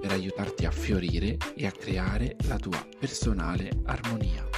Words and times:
per 0.00 0.12
aiutarti 0.12 0.64
a 0.64 0.70
fiorire 0.70 1.36
e 1.54 1.66
a 1.66 1.70
creare 1.70 2.36
la 2.48 2.58
tua 2.58 2.84
personale 2.98 3.70
armonia. 3.84 4.48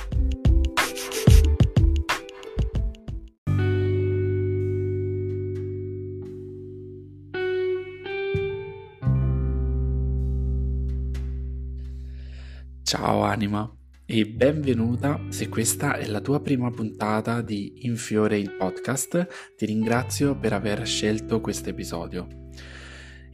Ciao 12.82 13.22
anima 13.22 13.74
e 14.04 14.26
benvenuta 14.26 15.18
se 15.30 15.48
questa 15.48 15.96
è 15.96 16.06
la 16.06 16.20
tua 16.20 16.42
prima 16.42 16.70
puntata 16.70 17.40
di 17.40 17.86
Infiore 17.86 18.38
il 18.38 18.52
podcast. 18.52 19.54
Ti 19.56 19.64
ringrazio 19.64 20.38
per 20.38 20.52
aver 20.52 20.86
scelto 20.86 21.40
questo 21.40 21.70
episodio. 21.70 22.41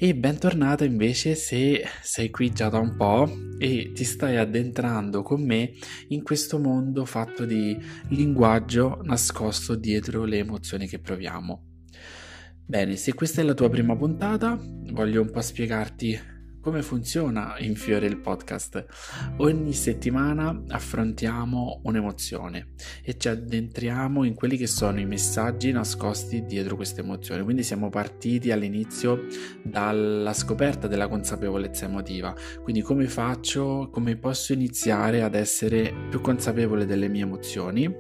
E 0.00 0.14
bentornata 0.14 0.84
invece 0.84 1.34
se 1.34 1.82
sei 2.02 2.30
qui 2.30 2.52
già 2.52 2.68
da 2.68 2.78
un 2.78 2.94
po' 2.94 3.28
e 3.58 3.90
ti 3.92 4.04
stai 4.04 4.36
addentrando 4.36 5.22
con 5.22 5.44
me 5.44 5.72
in 6.10 6.22
questo 6.22 6.60
mondo 6.60 7.04
fatto 7.04 7.44
di 7.44 7.76
linguaggio 8.10 9.00
nascosto 9.02 9.74
dietro 9.74 10.24
le 10.24 10.38
emozioni 10.38 10.86
che 10.86 11.00
proviamo. 11.00 11.64
Bene, 12.64 12.94
se 12.94 13.12
questa 13.12 13.40
è 13.40 13.44
la 13.44 13.54
tua 13.54 13.68
prima 13.70 13.96
puntata, 13.96 14.56
voglio 14.92 15.20
un 15.20 15.32
po' 15.32 15.40
spiegarti 15.40 16.37
come 16.68 16.82
funziona 16.82 17.54
in 17.60 17.76
Fiore 17.76 18.04
il 18.04 18.18
podcast? 18.18 18.84
Ogni 19.38 19.72
settimana 19.72 20.64
affrontiamo 20.68 21.80
un'emozione 21.84 22.74
e 23.02 23.16
ci 23.16 23.28
addentriamo 23.28 24.22
in 24.22 24.34
quelli 24.34 24.58
che 24.58 24.66
sono 24.66 25.00
i 25.00 25.06
messaggi 25.06 25.72
nascosti 25.72 26.44
dietro 26.44 26.76
questa 26.76 27.00
emozione. 27.00 27.42
Quindi 27.42 27.62
siamo 27.62 27.88
partiti 27.88 28.50
all'inizio 28.50 29.28
dalla 29.62 30.34
scoperta 30.34 30.88
della 30.88 31.08
consapevolezza 31.08 31.86
emotiva. 31.86 32.34
Quindi 32.62 32.82
come 32.82 33.06
faccio, 33.06 33.88
come 33.90 34.16
posso 34.16 34.52
iniziare 34.52 35.22
ad 35.22 35.34
essere 35.34 35.90
più 36.10 36.20
consapevole 36.20 36.84
delle 36.84 37.08
mie 37.08 37.22
emozioni? 37.22 37.90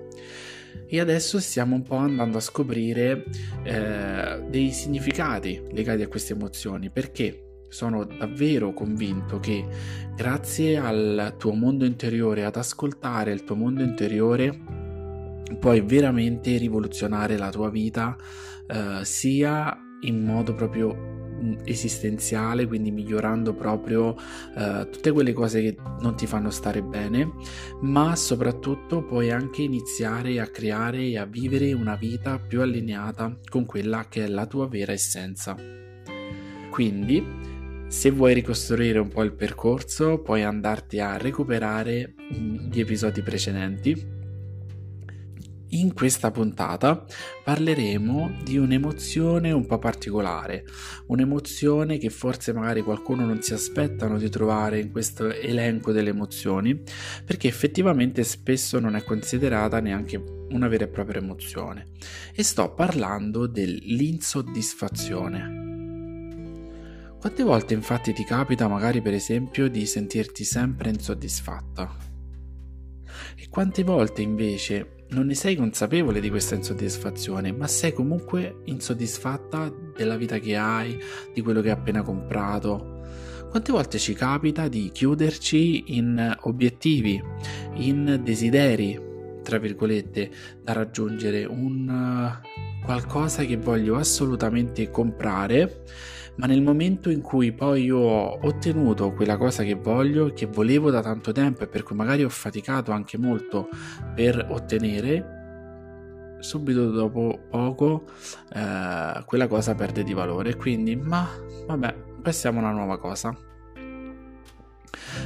E 0.86 1.00
adesso 1.00 1.40
stiamo 1.40 1.74
un 1.74 1.82
po' 1.82 1.96
andando 1.96 2.36
a 2.36 2.42
scoprire 2.42 3.24
eh, 3.62 4.44
dei 4.46 4.72
significati 4.72 5.62
legati 5.70 6.02
a 6.02 6.08
queste 6.08 6.34
emozioni. 6.34 6.90
Perché? 6.90 7.44
Sono 7.68 8.04
davvero 8.04 8.72
convinto 8.72 9.38
che 9.40 9.66
grazie 10.16 10.78
al 10.78 11.34
tuo 11.38 11.52
mondo 11.52 11.84
interiore, 11.84 12.44
ad 12.44 12.56
ascoltare 12.56 13.32
il 13.32 13.44
tuo 13.44 13.54
mondo 13.56 13.82
interiore, 13.82 14.78
puoi 15.60 15.80
veramente 15.80 16.56
rivoluzionare 16.56 17.36
la 17.36 17.50
tua 17.50 17.70
vita 17.70 18.16
eh, 18.66 19.04
sia 19.04 19.76
in 20.02 20.22
modo 20.22 20.54
proprio 20.54 20.94
mm, 20.94 21.54
esistenziale, 21.64 22.66
quindi 22.66 22.90
migliorando 22.90 23.54
proprio 23.54 24.14
eh, 24.56 24.88
tutte 24.90 25.10
quelle 25.10 25.32
cose 25.32 25.62
che 25.62 25.76
non 26.00 26.14
ti 26.16 26.26
fanno 26.26 26.50
stare 26.50 26.82
bene, 26.82 27.32
ma 27.80 28.14
soprattutto 28.14 29.04
puoi 29.04 29.30
anche 29.30 29.62
iniziare 29.62 30.38
a 30.40 30.46
creare 30.46 30.98
e 30.98 31.18
a 31.18 31.24
vivere 31.24 31.72
una 31.72 31.96
vita 31.96 32.38
più 32.38 32.60
allineata 32.60 33.38
con 33.48 33.64
quella 33.64 34.06
che 34.08 34.24
è 34.24 34.28
la 34.28 34.46
tua 34.46 34.68
vera 34.68 34.92
essenza. 34.92 35.56
Quindi 36.70 37.47
se 37.88 38.10
vuoi 38.10 38.34
ricostruire 38.34 38.98
un 38.98 39.08
po' 39.08 39.22
il 39.22 39.32
percorso, 39.32 40.20
puoi 40.20 40.42
andarti 40.42 41.00
a 41.00 41.16
recuperare 41.16 42.14
mm, 42.34 42.70
gli 42.70 42.80
episodi 42.80 43.22
precedenti. 43.22 44.16
In 45.72 45.92
questa 45.92 46.30
puntata 46.30 47.04
parleremo 47.44 48.38
di 48.42 48.56
un'emozione 48.56 49.52
un 49.52 49.66
po' 49.66 49.78
particolare, 49.78 50.64
un'emozione 51.06 51.98
che 51.98 52.08
forse 52.10 52.54
magari 52.54 52.80
qualcuno 52.82 53.26
non 53.26 53.42
si 53.42 53.52
aspettano 53.52 54.16
di 54.16 54.30
trovare 54.30 54.80
in 54.80 54.90
questo 54.90 55.30
elenco 55.30 55.92
delle 55.92 56.08
emozioni, 56.10 56.80
perché 57.24 57.48
effettivamente 57.48 58.24
spesso 58.24 58.78
non 58.78 58.96
è 58.96 59.04
considerata 59.04 59.80
neanche 59.80 60.16
una 60.50 60.68
vera 60.68 60.84
e 60.84 60.88
propria 60.88 61.20
emozione. 61.20 61.88
E 62.34 62.42
sto 62.42 62.72
parlando 62.72 63.46
dell'insoddisfazione. 63.46 65.67
Quante 67.20 67.42
volte 67.42 67.74
infatti 67.74 68.12
ti 68.12 68.22
capita 68.22 68.68
magari 68.68 69.02
per 69.02 69.12
esempio 69.12 69.68
di 69.68 69.86
sentirti 69.86 70.44
sempre 70.44 70.90
insoddisfatta? 70.90 71.96
E 73.34 73.48
quante 73.48 73.82
volte 73.82 74.22
invece 74.22 75.06
non 75.08 75.26
ne 75.26 75.34
sei 75.34 75.56
consapevole 75.56 76.20
di 76.20 76.30
questa 76.30 76.54
insoddisfazione, 76.54 77.50
ma 77.50 77.66
sei 77.66 77.92
comunque 77.92 78.60
insoddisfatta 78.66 79.68
della 79.96 80.16
vita 80.16 80.38
che 80.38 80.56
hai, 80.56 80.96
di 81.34 81.40
quello 81.40 81.60
che 81.60 81.70
hai 81.70 81.76
appena 81.76 82.02
comprato? 82.02 83.02
Quante 83.50 83.72
volte 83.72 83.98
ci 83.98 84.12
capita 84.14 84.68
di 84.68 84.90
chiuderci 84.92 85.96
in 85.96 86.36
obiettivi, 86.42 87.20
in 87.74 88.20
desideri, 88.22 88.96
tra 89.42 89.58
virgolette, 89.58 90.30
da 90.62 90.72
raggiungere, 90.72 91.44
un 91.46 92.40
qualcosa 92.84 93.44
che 93.44 93.56
voglio 93.56 93.96
assolutamente 93.96 94.88
comprare 94.90 95.82
ma 96.38 96.46
nel 96.46 96.62
momento 96.62 97.10
in 97.10 97.20
cui 97.20 97.52
poi 97.52 97.84
io 97.84 97.98
ho 97.98 98.38
ottenuto 98.42 99.12
quella 99.12 99.36
cosa 99.36 99.64
che 99.64 99.74
voglio, 99.74 100.32
che 100.32 100.46
volevo 100.46 100.90
da 100.90 101.02
tanto 101.02 101.32
tempo 101.32 101.64
e 101.64 101.68
per 101.68 101.82
cui 101.82 101.96
magari 101.96 102.24
ho 102.24 102.28
faticato 102.28 102.92
anche 102.92 103.18
molto 103.18 103.68
per 104.14 104.46
ottenere, 104.48 106.36
subito 106.38 106.90
dopo 106.90 107.46
poco 107.50 108.04
eh, 108.54 109.22
quella 109.24 109.48
cosa 109.48 109.74
perde 109.74 110.04
di 110.04 110.12
valore. 110.12 110.54
Quindi, 110.54 110.94
ma 110.94 111.28
vabbè, 111.66 111.94
passiamo 112.22 112.60
a 112.60 112.62
una 112.62 112.72
nuova 112.72 112.98
cosa. 112.98 113.36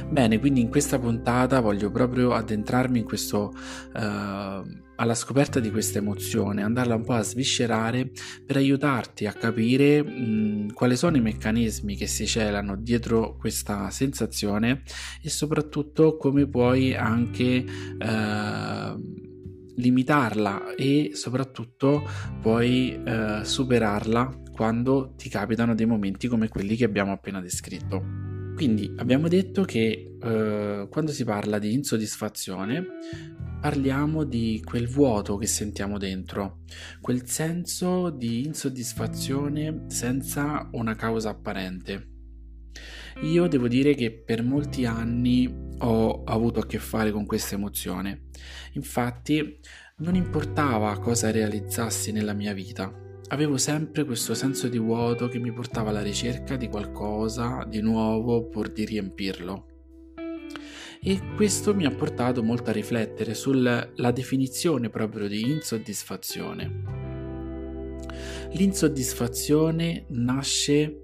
Bene, 0.09 0.39
quindi 0.39 0.61
in 0.61 0.69
questa 0.69 0.99
puntata 0.99 1.59
voglio 1.59 1.91
proprio 1.91 2.33
addentrarmi 2.33 2.99
in 2.99 3.05
questo, 3.05 3.51
uh, 3.93 4.01
alla 4.95 5.15
scoperta 5.15 5.59
di 5.59 5.71
questa 5.71 5.99
emozione, 5.99 6.63
andarla 6.63 6.95
un 6.95 7.03
po' 7.03 7.13
a 7.13 7.23
sviscerare 7.23 8.11
per 8.45 8.57
aiutarti 8.57 9.25
a 9.25 9.33
capire 9.33 10.03
mh, 10.03 10.73
quali 10.73 10.95
sono 10.95 11.17
i 11.17 11.21
meccanismi 11.21 11.95
che 11.95 12.07
si 12.07 12.25
celano 12.27 12.75
dietro 12.75 13.35
questa 13.37 13.89
sensazione 13.89 14.83
e 15.21 15.29
soprattutto 15.29 16.17
come 16.17 16.47
puoi 16.47 16.95
anche 16.95 17.65
uh, 17.99 19.21
limitarla 19.75 20.75
e 20.75 21.11
soprattutto 21.13 22.03
puoi 22.41 23.01
uh, 23.03 23.43
superarla 23.43 24.41
quando 24.51 25.13
ti 25.17 25.29
capitano 25.29 25.73
dei 25.73 25.87
momenti 25.87 26.27
come 26.27 26.47
quelli 26.47 26.75
che 26.75 26.85
abbiamo 26.85 27.11
appena 27.11 27.41
descritto. 27.41 28.32
Quindi 28.55 28.93
abbiamo 28.97 29.27
detto 29.27 29.63
che 29.63 30.17
eh, 30.21 30.87
quando 30.89 31.11
si 31.11 31.23
parla 31.23 31.59
di 31.59 31.73
insoddisfazione 31.73 32.85
parliamo 33.59 34.23
di 34.23 34.61
quel 34.63 34.87
vuoto 34.87 35.37
che 35.37 35.47
sentiamo 35.47 35.97
dentro, 35.97 36.59
quel 37.01 37.25
senso 37.27 38.09
di 38.09 38.45
insoddisfazione 38.45 39.85
senza 39.87 40.69
una 40.73 40.95
causa 40.95 41.29
apparente. 41.29 42.09
Io 43.21 43.47
devo 43.47 43.67
dire 43.67 43.95
che 43.95 44.11
per 44.11 44.43
molti 44.43 44.85
anni 44.85 45.71
ho 45.79 46.23
avuto 46.23 46.59
a 46.59 46.65
che 46.65 46.79
fare 46.79 47.11
con 47.11 47.25
questa 47.25 47.55
emozione. 47.55 48.25
Infatti 48.73 49.59
non 49.97 50.15
importava 50.15 50.97
cosa 50.99 51.31
realizzassi 51.31 52.11
nella 52.11 52.33
mia 52.33 52.53
vita, 52.53 52.91
avevo 53.33 53.57
sempre 53.57 54.05
questo 54.05 54.35
senso 54.35 54.67
di 54.67 54.77
vuoto 54.77 55.27
che 55.27 55.39
mi 55.39 55.51
portava 55.51 55.89
alla 55.89 56.03
ricerca 56.03 56.55
di 56.55 56.69
qualcosa 56.69 57.65
di 57.67 57.81
nuovo 57.81 58.47
pur 58.47 58.71
di 58.71 58.85
riempirlo. 58.85 59.65
E 61.01 61.19
questo 61.35 61.73
mi 61.73 61.85
ha 61.85 61.89
portato 61.89 62.43
molto 62.43 62.69
a 62.69 62.73
riflettere 62.73 63.33
sulla 63.33 63.89
definizione 64.13 64.89
proprio 64.89 65.27
di 65.27 65.41
insoddisfazione. 65.49 66.81
L'insoddisfazione 68.51 70.05
nasce 70.09 71.01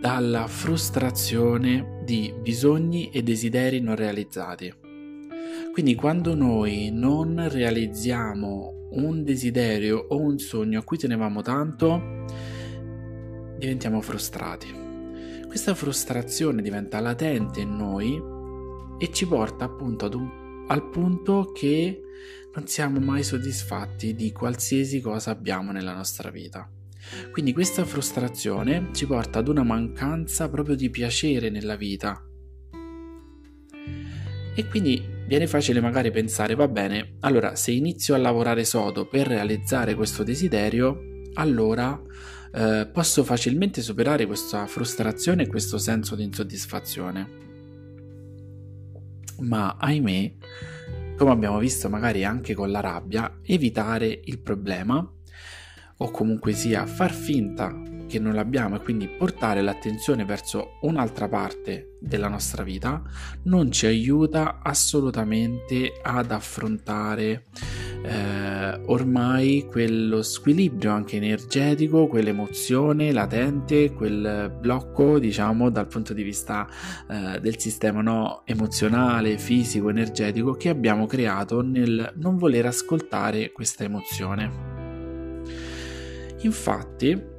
dalla 0.00 0.46
frustrazione 0.46 2.00
di 2.06 2.32
bisogni 2.40 3.10
e 3.10 3.22
desideri 3.22 3.78
non 3.80 3.94
realizzati. 3.94 4.72
Quindi 5.70 5.94
quando 5.96 6.34
noi 6.34 6.90
non 6.90 7.46
realizziamo 7.46 8.81
un 8.92 9.24
desiderio 9.24 10.06
o 10.08 10.18
un 10.20 10.38
sogno 10.38 10.80
a 10.80 10.82
cui 10.82 10.98
tenevamo 10.98 11.42
tanto, 11.42 12.24
diventiamo 13.58 14.00
frustrati. 14.00 14.80
Questa 15.46 15.74
frustrazione 15.74 16.62
diventa 16.62 17.00
latente 17.00 17.60
in 17.60 17.76
noi 17.76 18.20
e 18.98 19.12
ci 19.12 19.26
porta 19.26 19.64
appunto 19.64 20.06
ad 20.06 20.14
un 20.14 20.40
al 20.68 20.88
punto 20.88 21.52
che 21.52 22.00
non 22.54 22.66
siamo 22.66 23.00
mai 23.00 23.22
soddisfatti 23.22 24.14
di 24.14 24.32
qualsiasi 24.32 25.00
cosa 25.00 25.30
abbiamo 25.30 25.72
nella 25.72 25.94
nostra 25.94 26.30
vita. 26.30 26.70
Quindi 27.30 27.52
questa 27.52 27.84
frustrazione 27.84 28.88
ci 28.92 29.06
porta 29.06 29.40
ad 29.40 29.48
una 29.48 29.64
mancanza 29.64 30.48
proprio 30.48 30.76
di 30.76 30.88
piacere 30.88 31.50
nella 31.50 31.76
vita. 31.76 32.24
E 34.54 34.68
quindi 34.68 35.11
viene 35.26 35.46
facile 35.46 35.80
magari 35.80 36.10
pensare, 36.10 36.54
va 36.54 36.68
bene, 36.68 37.16
allora 37.20 37.54
se 37.54 37.72
inizio 37.72 38.14
a 38.14 38.18
lavorare 38.18 38.64
sodo 38.64 39.06
per 39.06 39.26
realizzare 39.26 39.94
questo 39.94 40.22
desiderio, 40.22 41.10
allora 41.34 42.00
eh, 42.54 42.88
posso 42.92 43.24
facilmente 43.24 43.80
superare 43.80 44.26
questa 44.26 44.66
frustrazione 44.66 45.44
e 45.44 45.46
questo 45.46 45.78
senso 45.78 46.14
di 46.14 46.24
insoddisfazione. 46.24 47.40
Ma 49.40 49.76
ahimè, 49.78 50.34
come 51.16 51.30
abbiamo 51.30 51.58
visto 51.58 51.88
magari 51.88 52.24
anche 52.24 52.54
con 52.54 52.70
la 52.70 52.80
rabbia, 52.80 53.38
evitare 53.42 54.20
il 54.24 54.38
problema 54.40 55.08
o 55.96 56.10
comunque 56.10 56.52
sia 56.52 56.84
far 56.84 57.12
finta 57.12 57.91
che 58.12 58.18
non 58.18 58.34
l'abbiamo 58.34 58.76
e 58.76 58.80
quindi 58.80 59.08
portare 59.08 59.62
l'attenzione 59.62 60.26
verso 60.26 60.76
un'altra 60.82 61.28
parte 61.28 61.96
della 61.98 62.28
nostra 62.28 62.62
vita 62.62 63.02
non 63.44 63.72
ci 63.72 63.86
aiuta 63.86 64.60
assolutamente 64.62 65.94
ad 66.02 66.30
affrontare 66.30 67.46
eh, 68.02 68.80
ormai 68.84 69.66
quello 69.66 70.20
squilibrio 70.20 70.92
anche 70.92 71.16
energetico, 71.16 72.06
quell'emozione 72.06 73.12
latente, 73.12 73.94
quel 73.94 74.54
blocco 74.60 75.18
diciamo 75.18 75.70
dal 75.70 75.86
punto 75.86 76.12
di 76.12 76.22
vista 76.22 76.68
eh, 77.08 77.40
del 77.40 77.58
sistema 77.58 78.02
no, 78.02 78.42
emozionale, 78.44 79.38
fisico, 79.38 79.88
energetico 79.88 80.52
che 80.52 80.68
abbiamo 80.68 81.06
creato 81.06 81.62
nel 81.62 82.12
non 82.16 82.36
voler 82.36 82.66
ascoltare 82.66 83.52
questa 83.52 83.84
emozione. 83.84 84.72
Infatti, 86.42 87.31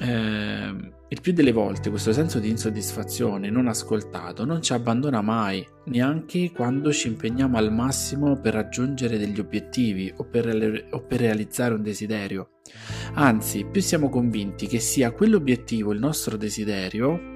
eh, 0.00 0.92
il 1.08 1.20
più 1.20 1.32
delle 1.32 1.52
volte 1.52 1.90
questo 1.90 2.12
senso 2.12 2.38
di 2.38 2.48
insoddisfazione 2.48 3.50
non 3.50 3.68
ascoltato 3.68 4.46
non 4.46 4.62
ci 4.62 4.72
abbandona 4.72 5.20
mai, 5.20 5.66
neanche 5.86 6.50
quando 6.52 6.92
ci 6.92 7.08
impegniamo 7.08 7.58
al 7.58 7.72
massimo 7.72 8.40
per 8.40 8.54
raggiungere 8.54 9.18
degli 9.18 9.38
obiettivi 9.38 10.12
o 10.16 10.24
per, 10.24 10.86
o 10.90 11.00
per 11.02 11.20
realizzare 11.20 11.74
un 11.74 11.82
desiderio. 11.82 12.60
Anzi, 13.14 13.66
più 13.70 13.82
siamo 13.82 14.08
convinti 14.08 14.66
che 14.66 14.78
sia 14.78 15.10
quell'obiettivo 15.10 15.92
il 15.92 15.98
nostro 15.98 16.36
desiderio, 16.36 17.28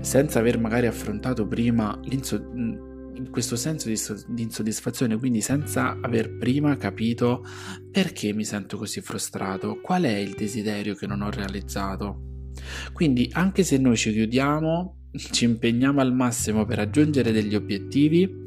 senza 0.00 0.38
aver 0.38 0.58
magari 0.58 0.86
affrontato 0.86 1.46
prima 1.46 1.98
l'insoddisfazione 2.04 2.93
questo 3.30 3.56
senso 3.56 3.88
di, 3.88 3.98
di 4.34 4.42
insoddisfazione, 4.42 5.16
quindi 5.18 5.40
senza 5.40 5.98
aver 6.00 6.36
prima 6.36 6.76
capito 6.76 7.44
perché 7.90 8.32
mi 8.32 8.44
sento 8.44 8.76
così 8.76 9.00
frustrato, 9.00 9.80
qual 9.80 10.02
è 10.02 10.16
il 10.16 10.34
desiderio 10.34 10.94
che 10.94 11.06
non 11.06 11.22
ho 11.22 11.30
realizzato. 11.30 12.50
Quindi 12.92 13.28
anche 13.32 13.64
se 13.64 13.78
noi 13.78 13.96
ci 13.96 14.12
chiudiamo, 14.12 15.10
ci 15.12 15.44
impegniamo 15.44 16.00
al 16.00 16.12
massimo 16.12 16.64
per 16.64 16.78
raggiungere 16.78 17.32
degli 17.32 17.54
obiettivi, 17.54 18.42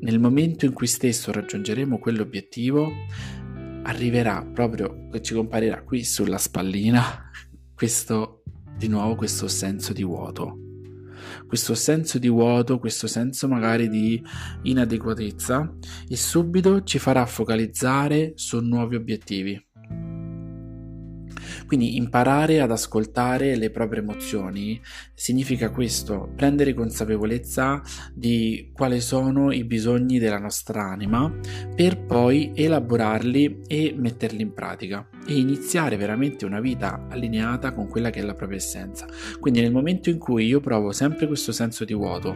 nel 0.00 0.18
momento 0.18 0.66
in 0.66 0.72
cui 0.72 0.86
stesso 0.86 1.32
raggiungeremo 1.32 1.98
quell'obiettivo, 1.98 2.90
arriverà 3.84 4.44
proprio, 4.44 5.08
ci 5.20 5.34
comparirà 5.34 5.82
qui 5.82 6.04
sulla 6.04 6.38
spallina, 6.38 7.30
questo, 7.74 8.42
di 8.76 8.88
nuovo 8.88 9.14
questo 9.14 9.48
senso 9.48 9.92
di 9.92 10.02
vuoto 10.02 10.65
questo 11.46 11.74
senso 11.74 12.18
di 12.18 12.28
vuoto, 12.28 12.78
questo 12.78 13.06
senso 13.06 13.48
magari 13.48 13.88
di 13.88 14.22
inadeguatezza 14.62 15.74
e 16.08 16.16
subito 16.16 16.82
ci 16.82 16.98
farà 16.98 17.24
focalizzare 17.26 18.32
su 18.36 18.60
nuovi 18.60 18.96
obiettivi. 18.96 19.65
Quindi 21.66 21.96
imparare 21.96 22.60
ad 22.60 22.70
ascoltare 22.70 23.56
le 23.56 23.70
proprie 23.70 24.00
emozioni 24.00 24.80
significa 25.14 25.70
questo, 25.70 26.30
prendere 26.34 26.74
consapevolezza 26.74 27.82
di 28.12 28.70
quali 28.72 29.00
sono 29.00 29.52
i 29.52 29.64
bisogni 29.64 30.18
della 30.18 30.38
nostra 30.38 30.82
anima 30.82 31.32
per 31.74 32.04
poi 32.04 32.52
elaborarli 32.54 33.62
e 33.66 33.94
metterli 33.96 34.42
in 34.42 34.52
pratica 34.52 35.08
e 35.26 35.36
iniziare 35.38 35.96
veramente 35.96 36.44
una 36.44 36.60
vita 36.60 37.06
allineata 37.08 37.72
con 37.72 37.88
quella 37.88 38.10
che 38.10 38.20
è 38.20 38.22
la 38.22 38.34
propria 38.34 38.58
essenza. 38.58 39.06
Quindi 39.40 39.60
nel 39.60 39.72
momento 39.72 40.10
in 40.10 40.18
cui 40.18 40.46
io 40.46 40.60
provo 40.60 40.92
sempre 40.92 41.26
questo 41.26 41.52
senso 41.52 41.84
di 41.84 41.94
vuoto, 41.94 42.34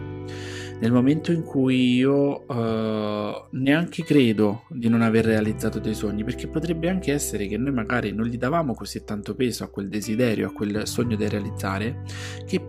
nel 0.81 0.93
momento 0.93 1.31
in 1.31 1.43
cui 1.43 1.95
io 1.95 2.45
uh, 2.47 3.47
neanche 3.51 4.03
credo 4.03 4.65
di 4.69 4.89
non 4.89 5.03
aver 5.03 5.27
realizzato 5.27 5.79
dei 5.79 5.95
sogni, 5.95 6.25
perché 6.25 6.49
potrebbe 6.49 6.89
anche 6.89 7.13
essere 7.13 7.47
che 7.47 7.59
noi 7.59 7.73
magari 7.73 8.13
non 8.13 8.27
gli 8.27 8.39
davamo 8.39 8.75
così 8.75 9.05
tanto 9.05 9.35
peso 9.35 9.63
a 9.63 9.69
quel 9.69 9.89
desiderio, 9.89 10.49
a 10.49 10.53
quel 10.53 10.87
sogno 10.87 11.17
da 11.17 11.29
realizzare, 11.29 12.03
che 12.47 12.61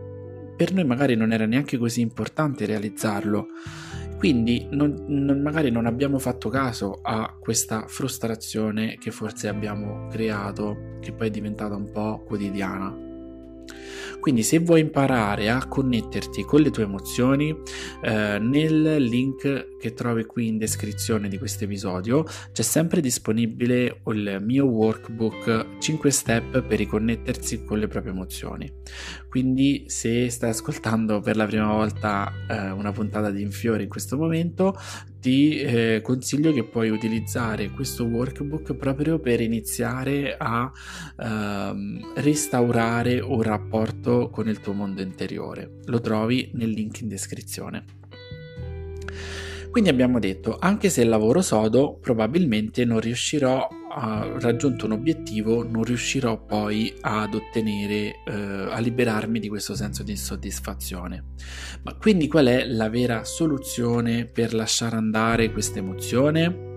per 0.55 0.73
noi 0.73 0.83
magari 0.83 1.15
non 1.15 1.31
era 1.31 1.45
neanche 1.45 1.77
così 1.77 2.01
importante 2.01 2.65
realizzarlo. 2.65 3.47
Quindi 4.17 4.67
non, 4.69 5.05
non, 5.07 5.41
magari 5.41 5.71
non 5.71 5.85
abbiamo 5.87 6.19
fatto 6.19 6.49
caso 6.49 6.99
a 7.01 7.35
questa 7.39 7.85
frustrazione 7.87 8.97
che 8.99 9.09
forse 9.09 9.47
abbiamo 9.47 10.07
creato, 10.09 10.97
che 10.99 11.13
poi 11.13 11.27
è 11.27 11.31
diventata 11.31 11.75
un 11.75 11.89
po' 11.89 12.23
quotidiana. 12.27 12.95
Quindi 14.21 14.44
se 14.44 14.59
vuoi 14.59 14.81
imparare 14.81 15.50
a 15.50 15.68
connetterti 15.68 16.45
con 16.45 16.62
le 16.62 16.69
tue 16.69 16.83
emozioni, 16.83 17.50
eh, 18.03 18.38
nel 18.39 19.03
link 19.03 19.77
che 19.79 19.94
trovi 19.94 20.25
qui 20.25 20.47
in 20.47 20.59
descrizione 20.59 21.27
di 21.27 21.39
questo 21.39 21.63
episodio 21.63 22.23
c'è 22.51 22.62
sempre 22.62 23.01
disponibile 23.01 24.01
il 24.06 24.38
mio 24.45 24.65
workbook 24.65 25.79
5 25.79 26.12
step 26.12 26.62
per 26.62 26.77
riconnettersi 26.77 27.63
con 27.65 27.79
le 27.79 27.88
proprie 27.88 28.12
emozioni. 28.13 28.71
Quindi 29.27 29.85
se 29.88 30.29
stai 30.29 30.51
ascoltando 30.51 31.19
per 31.19 31.35
la 31.35 31.45
prima 31.45 31.71
volta 31.71 32.31
eh, 32.47 32.69
una 32.69 32.91
puntata 32.91 33.31
di 33.31 33.41
Infiore 33.41 33.83
in 33.83 33.89
questo 33.89 34.17
momento, 34.17 34.77
ti 35.21 35.60
eh, 35.60 36.01
consiglio 36.03 36.51
che 36.51 36.63
puoi 36.63 36.89
utilizzare 36.89 37.69
questo 37.69 38.03
workbook 38.05 38.74
proprio 38.74 39.19
per 39.19 39.39
iniziare 39.39 40.36
a 40.36 40.69
ehm, 41.17 42.13
restaurare 42.15 43.19
un 43.19 43.41
rapporto 43.41 44.11
con 44.30 44.48
il 44.48 44.60
tuo 44.60 44.74
mondo 44.74 45.01
interiore. 45.01 45.80
Lo 45.86 46.00
trovi 46.01 46.51
nel 46.53 46.70
link 46.70 47.01
in 47.01 47.08
descrizione. 47.08 47.86
Quindi 49.72 49.89
abbiamo 49.89 50.20
detto, 50.20 50.58
anche 50.60 50.89
se 50.89 51.06
lavoro 51.06 51.41
sodo, 51.41 51.98
probabilmente 51.98 52.84
non 52.84 53.00
riuscirò 53.00 53.70
a 53.94 54.27
raggiunto 54.39 54.86
un 54.86 54.91
obiettivo, 54.91 55.63
non 55.63 55.84
riuscirò 55.84 56.44
poi 56.44 56.94
ad 57.00 57.34
ottenere, 57.34 58.22
eh, 58.25 58.34
a 58.70 58.80
liberarmi 58.80 59.39
di 59.39 59.48
questo 59.48 59.74
senso 59.74 60.03
di 60.03 60.12
insoddisfazione. 60.12 61.24
Ma 61.84 61.94
quindi 61.96 62.27
qual 62.27 62.48
è 62.48 62.65
la 62.65 62.89
vera 62.89 63.24
soluzione 63.24 64.25
per 64.25 64.53
lasciare 64.53 64.98
andare 64.98 65.53
questa 65.53 65.80
emozione? 65.80 66.70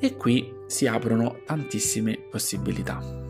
E 0.00 0.16
qui 0.16 0.50
si 0.66 0.86
aprono 0.86 1.42
tantissime 1.44 2.18
possibilità. 2.30 3.25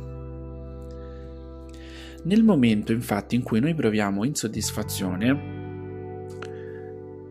Nel 2.27 2.43
momento 2.43 2.91
infatti 2.91 3.37
in 3.37 3.43
cui 3.43 3.61
noi 3.61 3.75
proviamo 3.75 4.25
insoddisfazione, 4.25 5.55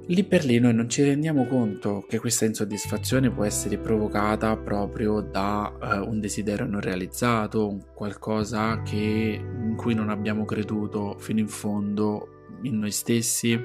Lì 0.08 0.24
per 0.24 0.46
lì 0.46 0.60
noi 0.60 0.76
non 0.76 0.88
ci 0.88 1.02
rendiamo 1.02 1.48
conto 1.48 2.06
che 2.08 2.20
questa 2.20 2.46
insoddisfazione 2.46 3.32
può 3.32 3.44
essere 3.44 3.80
provocata 3.80 4.56
proprio 4.56 5.20
da 5.20 5.74
uh, 5.82 6.08
un 6.08 6.20
desiderio 6.20 6.68
non 6.68 6.80
realizzato, 6.80 7.80
qualcosa 7.96 8.84
che, 8.84 9.42
in 9.42 9.76
cui 9.76 9.96
non 9.96 10.12
abbiamo 10.12 10.46
creduto 10.46 11.16
fino 11.18 11.40
in 11.40 11.48
fondo 11.48 12.44
in 12.62 12.78
noi 12.78 12.92
stessi. 12.92 13.60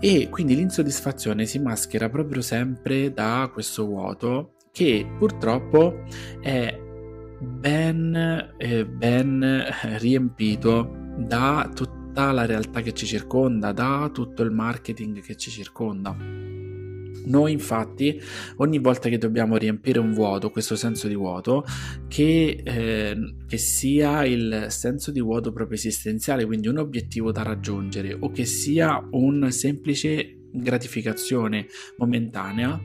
E 0.00 0.28
quindi 0.30 0.56
l'insoddisfazione 0.56 1.44
si 1.44 1.58
maschera 1.58 2.08
proprio 2.08 2.40
sempre 2.40 3.12
da 3.12 3.50
questo 3.52 3.84
vuoto 3.84 4.54
che 4.72 5.06
purtroppo 5.18 6.04
è 6.40 6.81
ben, 7.42 8.54
eh, 8.56 8.86
ben 8.86 9.64
riempito 9.98 10.96
da 11.18 11.70
tutta 11.74 12.32
la 12.32 12.46
realtà 12.46 12.80
che 12.80 12.92
ci 12.92 13.06
circonda, 13.06 13.72
da 13.72 14.10
tutto 14.12 14.42
il 14.42 14.50
marketing 14.50 15.20
che 15.20 15.36
ci 15.36 15.50
circonda. 15.50 16.16
Noi 17.24 17.52
infatti 17.52 18.20
ogni 18.56 18.78
volta 18.78 19.08
che 19.08 19.18
dobbiamo 19.18 19.56
riempire 19.56 19.98
un 20.00 20.12
vuoto, 20.12 20.50
questo 20.50 20.74
senso 20.74 21.06
di 21.06 21.14
vuoto, 21.14 21.64
che, 22.08 22.62
eh, 22.64 23.34
che, 23.46 23.58
sia 23.58 24.24
il 24.24 24.66
senso 24.68 25.12
di 25.12 25.20
vuoto 25.20 25.52
proprio 25.52 25.76
esistenziale, 25.76 26.44
quindi 26.44 26.68
un 26.68 26.78
obiettivo 26.78 27.30
da 27.30 27.42
raggiungere, 27.42 28.16
o 28.18 28.30
che 28.30 28.44
sia 28.44 29.06
un 29.12 29.50
semplice 29.52 30.38
gratificazione 30.52 31.66
momentanea, 31.96 32.80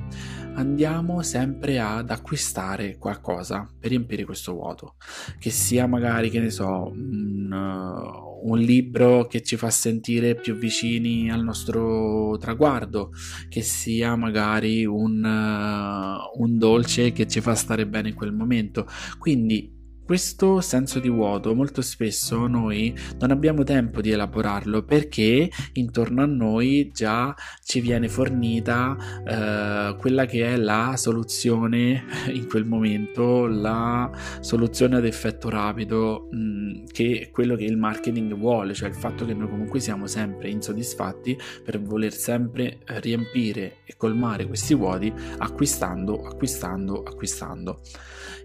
andiamo 0.58 1.22
sempre 1.22 1.80
ad 1.80 2.10
acquistare 2.10 2.98
qualcosa 2.98 3.70
per 3.80 3.90
riempire 3.90 4.26
questo 4.26 4.54
vuoto, 4.54 4.96
che 5.40 5.50
sia 5.50 5.88
magari, 5.88 6.30
che 6.30 6.40
ne 6.40 6.50
so, 6.50 6.92
un, 6.92 7.52
uh, 7.52 8.50
un 8.52 8.58
libro 8.60 9.28
che 9.28 9.42
ci 9.42 9.56
fa 9.56 9.70
sentire 9.70 10.36
più 10.36 10.56
vicini 10.56 11.32
al 11.32 11.44
nostro 11.44 12.38
traguardo, 12.40 13.12
che 13.50 13.62
sia 13.62 14.16
magari 14.16 14.86
un, 14.86 15.24
uh, 15.24 16.42
un 16.42 16.58
dolce 16.58 17.12
che 17.12 17.28
ci 17.28 17.40
fa 17.40 17.56
stare 17.56 17.88
bene 17.88 18.10
in 18.10 18.16
quel 18.16 18.34
momento. 18.34 18.88
Quindi 19.20 19.77
questo 20.08 20.62
senso 20.62 21.00
di 21.00 21.10
vuoto 21.10 21.54
molto 21.54 21.82
spesso 21.82 22.48
noi 22.48 22.98
non 23.20 23.30
abbiamo 23.30 23.64
tempo 23.64 24.00
di 24.00 24.10
elaborarlo 24.10 24.84
perché 24.84 25.50
intorno 25.74 26.22
a 26.22 26.26
noi 26.26 26.92
già 26.94 27.36
ci 27.62 27.82
viene 27.82 28.08
fornita 28.08 28.96
eh, 29.28 29.98
quella 29.98 30.26
che 30.26 30.54
è 30.54 30.56
la 30.56 30.94
soluzione 30.96 32.06
in 32.32 32.48
quel 32.48 32.64
momento, 32.64 33.48
la 33.48 34.10
soluzione 34.40 34.96
ad 34.96 35.04
effetto 35.04 35.50
rapido 35.50 36.30
mh, 36.32 36.38
mm, 36.38 36.86
che 36.86 37.20
è 37.24 37.30
quello 37.30 37.58
che 37.58 37.66
il 37.66 37.76
marketing 37.76 38.34
vuole, 38.34 38.74
cioè 38.74 38.88
il 38.88 38.96
fatto 38.96 39.26
che 39.26 39.34
noi 39.34 39.50
comunque 39.50 39.82
siamo 39.82 40.08
sempre 40.08 40.48
insoddisfatti 40.50 41.38
per 41.66 41.82
voler 41.82 42.14
sempre 42.14 42.78
riempire 42.86 43.80
e 43.84 43.96
colmare 43.98 44.48
questi 44.48 44.74
vuoti 44.74 45.14
acquistando, 45.40 46.24
acquistando, 46.24 47.04
acquistando. 47.04 47.82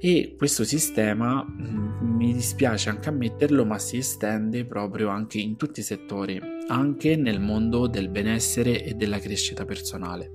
E 0.00 0.35
questo 0.37 0.64
sistema 0.64 1.47
mi 1.56 2.32
dispiace 2.32 2.88
anche 2.88 3.09
ammetterlo, 3.09 3.64
ma 3.64 3.78
si 3.78 3.99
estende 3.99 4.64
proprio 4.64 5.09
anche 5.09 5.38
in 5.38 5.56
tutti 5.56 5.80
i 5.80 5.85
settori, 5.85 6.40
anche 6.68 7.16
nel 7.16 7.40
mondo 7.40 7.87
del 7.87 8.09
benessere 8.09 8.85
e 8.85 8.94
della 8.94 9.18
crescita 9.18 9.64
personale. 9.64 10.32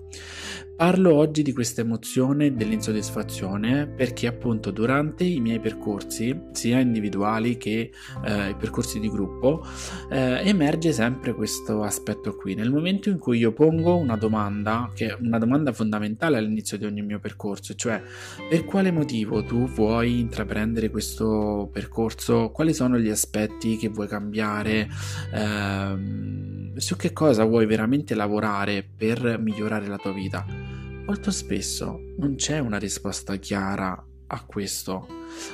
Parlo 0.77 1.15
oggi 1.15 1.41
di 1.41 1.53
questa 1.53 1.81
emozione 1.81 2.53
dell'insoddisfazione 2.53 3.87
perché 3.87 4.27
appunto 4.27 4.69
durante 4.69 5.23
i 5.23 5.39
miei 5.39 5.59
percorsi, 5.59 6.39
sia 6.51 6.77
individuali 6.77 7.57
che 7.57 7.89
eh, 8.23 8.49
i 8.49 8.53
percorsi 8.53 8.99
di 8.99 9.09
gruppo, 9.09 9.65
eh, 10.11 10.47
emerge 10.47 10.91
sempre 10.91 11.33
questo 11.33 11.81
aspetto 11.81 12.35
qui. 12.35 12.53
Nel 12.53 12.69
momento 12.69 13.09
in 13.09 13.17
cui 13.17 13.39
io 13.39 13.53
pongo 13.53 13.97
una 13.97 14.17
domanda, 14.17 14.91
che 14.93 15.07
è 15.07 15.17
una 15.19 15.39
domanda 15.39 15.73
fondamentale 15.73 16.37
all'inizio 16.37 16.77
di 16.77 16.85
ogni 16.85 17.01
mio 17.01 17.17
percorso, 17.17 17.73
cioè 17.73 17.99
per 18.47 18.63
quale 18.63 18.91
motivo 18.91 19.43
tu 19.43 19.67
vuoi 19.67 20.19
intraprendere 20.19 20.91
questo 20.91 21.67
percorso, 21.73 22.51
quali 22.51 22.75
sono 22.75 22.99
gli 22.99 23.09
aspetti 23.09 23.77
che 23.77 23.89
vuoi 23.89 24.07
cambiare, 24.07 24.87
ehm, 25.33 26.75
su 26.75 26.95
che 26.95 27.13
cosa 27.13 27.45
vuoi 27.45 27.65
veramente 27.65 28.13
lavorare 28.13 28.87
per 28.95 29.39
migliorare 29.39 29.87
la 29.87 29.97
tua 29.97 30.11
vita 30.13 30.66
Molto 31.07 31.31
spesso 31.31 32.01
non 32.17 32.35
c'è 32.35 32.59
una 32.59 32.77
risposta 32.77 33.37
chiara 33.37 34.05
a 34.27 34.45
questo. 34.45 35.07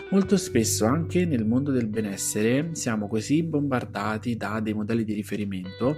Molto 0.09 0.35
spesso 0.35 0.85
anche 0.85 1.25
nel 1.25 1.45
mondo 1.45 1.69
del 1.69 1.87
benessere 1.87 2.71
siamo 2.73 3.07
così 3.07 3.43
bombardati 3.43 4.35
da 4.35 4.59
dei 4.59 4.73
modelli 4.73 5.03
di 5.03 5.13
riferimento 5.13 5.97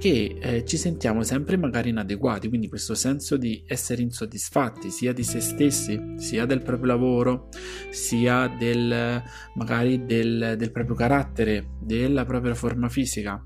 che 0.00 0.36
eh, 0.40 0.64
ci 0.64 0.76
sentiamo 0.76 1.22
sempre 1.22 1.56
magari 1.56 1.90
inadeguati, 1.90 2.48
quindi 2.48 2.68
questo 2.68 2.96
senso 2.96 3.36
di 3.36 3.62
essere 3.68 4.02
insoddisfatti 4.02 4.90
sia 4.90 5.12
di 5.12 5.22
se 5.22 5.38
stessi, 5.38 6.14
sia 6.16 6.44
del 6.44 6.62
proprio 6.62 6.86
lavoro, 6.86 7.48
sia 7.90 8.48
del 8.58 9.22
magari 9.54 10.04
del, 10.04 10.56
del 10.58 10.72
proprio 10.72 10.96
carattere, 10.96 11.76
della 11.80 12.24
propria 12.24 12.56
forma 12.56 12.88
fisica. 12.88 13.40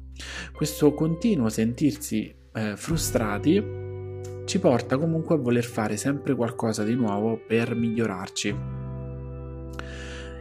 Questo 0.53 0.95
continuo 0.95 1.51
sentirsi 1.51 2.35
eh, 2.55 2.77
frustrati 2.77 3.80
ci 4.45 4.59
porta 4.59 4.99
comunque 4.99 5.35
a 5.35 5.39
voler 5.39 5.65
fare 5.65 5.97
sempre 5.97 6.35
qualcosa 6.35 6.85
di 6.85 6.95
nuovo 6.95 7.41
per 7.47 7.75
migliorarci. 7.75 8.57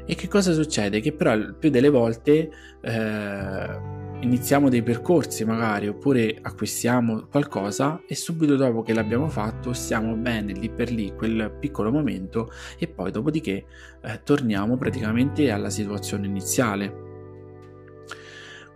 E 0.06 0.16
che 0.16 0.28
cosa 0.28 0.54
succede? 0.54 1.02
Che 1.02 1.12
però 1.14 1.38
più 1.54 1.70
delle 1.70 1.90
volte 1.90 2.50
eh, 2.82 3.80
iniziamo 4.22 4.68
dei 4.68 4.82
percorsi 4.82 5.46
magari 5.46 5.88
oppure 5.88 6.38
acquistiamo 6.42 7.28
qualcosa 7.30 8.02
e 8.08 8.16
subito 8.16 8.56
dopo 8.56 8.82
che 8.82 8.94
l'abbiamo 8.94 9.30
fatto 9.30 9.72
stiamo 9.72 10.16
bene 10.16 10.54
lì 10.54 10.70
per 10.70 10.92
lì 10.92 11.14
quel 11.16 11.56
piccolo 11.60 11.92
momento 11.92 12.52
e 12.78 12.88
poi 12.88 13.12
dopodiché 13.12 13.66
eh, 14.02 14.22
torniamo 14.24 14.78
praticamente 14.78 15.52
alla 15.52 15.70
situazione 15.70 16.26
iniziale 16.26 17.08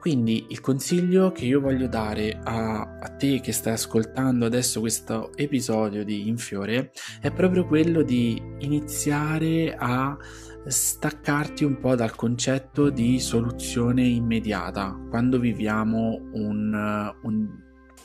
quindi 0.03 0.48
il 0.50 0.60
consiglio 0.60 1.31
che 1.31 1.45
io 1.45 1.62
voglio 1.62 1.88
dare 1.88 2.38
a, 2.43 2.98
a, 3.00 3.07
te 3.15 3.39
che 3.39 3.53
stai 3.53 3.72
ascoltando 3.72 4.45
adesso 4.45 4.81
questo 4.81 5.31
episodio 5.33 6.03
di 6.03 6.27
Infiore 6.27 6.91
è 7.22 7.31
proprio 7.31 7.65
quello 7.65 8.01
di 8.01 8.38
iniziare 8.57 9.74
a 9.74 10.17
staccarti 10.65 11.63
un 11.63 11.79
po' 11.79 11.95
dal 11.95 12.15
concetto 12.15 12.89
di 12.89 13.17
soluzione 13.17 14.03
immediata 14.03 14.93
quando 15.10 15.39
viviamo 15.39 16.19
un, 16.33 17.13
un, 17.22 17.48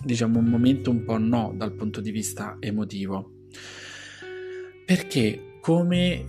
diciamo, 0.00 0.38
un 0.38 0.46
momento 0.46 0.90
un 0.92 1.02
po' 1.02 1.18
no 1.18 1.52
dal 1.56 1.74
punto 1.74 2.00
di 2.00 2.12
vista 2.12 2.58
emotivo. 2.60 3.32
Perché 4.86 5.58
come 5.60 6.26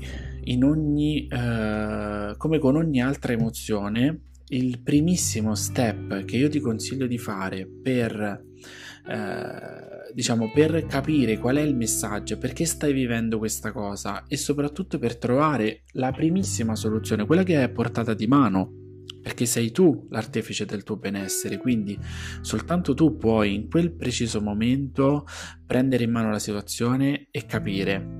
ogni, 0.63 1.27
eh, 1.27 2.33
come 2.38 2.57
con 2.57 2.75
ogni 2.75 3.03
altra 3.03 3.33
emozione, 3.33 4.23
il 4.50 4.82
primissimo 4.82 5.56
step 5.56 6.25
che 6.25 6.38
io 6.38 6.50
ti 6.50 6.60
consiglio 6.60 7.08
di 7.08 7.18
fare 7.18 7.68
per, 7.68 8.44
eh, 9.08 10.13
diciamo, 10.13 10.51
per 10.51 10.86
capire 10.86 11.38
qual 11.38 11.58
è 11.58 11.62
il 11.62 11.75
messaggio, 11.75 12.38
perché 12.38 12.65
stai 12.65 12.94
vivendo 12.94 13.38
questa 13.38 13.72
cosa 13.72 14.25
e 14.27 14.38
soprattutto 14.38 14.98
per 14.98 15.18
trovare 15.18 15.84
la 15.94 16.12
primissima 16.12 16.75
soluzione, 16.75 17.25
quella 17.25 17.44
che 17.44 17.62
è 17.62 17.70
portata 17.70 18.13
di 18.13 18.27
mano, 18.27 18.74
perché 19.22 19.46
sei 19.46 19.72
tu 19.72 20.08
l'artefice 20.10 20.65
del 20.65 20.84
tuo 20.84 20.98
benessere, 20.98 21.58
quindi 21.58 21.98
soltanto 22.41 22.94
tu 22.94 23.18
puoi 23.18 23.53
in 23.53 23.70
quel 23.70 23.94
preciso 23.94 24.41
momento 24.41 25.25
prendere 25.65 26.06
in 26.06 26.12
mano 26.12 26.32
la 26.32 26.39
situazione 26.39 27.27
e 27.29 27.46
capire 27.46 28.18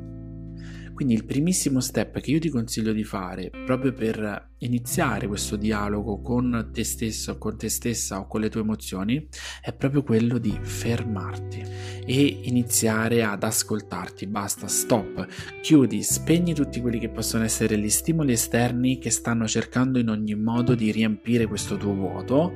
quindi 1.00 1.16
il 1.16 1.24
primissimo 1.24 1.80
step 1.80 2.20
che 2.20 2.32
io 2.32 2.40
ti 2.40 2.50
consiglio 2.50 2.92
di 2.92 3.06
fare 3.06 3.50
proprio 3.50 3.94
per 3.94 4.50
iniziare 4.58 5.28
questo 5.28 5.56
dialogo 5.56 6.20
con 6.20 6.72
te 6.74 6.84
stesso, 6.84 7.38
con 7.38 7.58
te 7.58 7.70
stessa 7.70 8.20
o 8.20 8.28
con 8.28 8.42
le 8.42 8.50
tue 8.50 8.60
emozioni 8.60 9.26
è 9.62 9.72
proprio 9.72 10.04
quello 10.04 10.38
di 10.38 10.60
fermarti 10.62 11.64
e 12.06 12.40
iniziare 12.42 13.24
ad 13.24 13.44
ascoltarti. 13.44 14.28
Basta, 14.28 14.68
stop, 14.68 15.26
chiudi, 15.62 16.04
spegni 16.04 16.54
tutti 16.54 16.82
quelli 16.82 17.00
che 17.00 17.08
possono 17.08 17.46
essere 17.46 17.78
gli 17.78 17.90
stimoli 17.90 18.34
esterni 18.34 18.98
che 18.98 19.10
stanno 19.10 19.48
cercando 19.48 20.00
in 20.00 20.10
ogni 20.10 20.36
modo 20.36 20.76
di 20.76 20.92
riempire 20.92 21.46
questo 21.46 21.78
tuo 21.78 21.94
vuoto 21.94 22.56